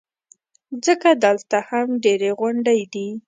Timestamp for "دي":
2.93-3.07